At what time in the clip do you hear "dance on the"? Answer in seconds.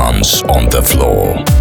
0.00-0.80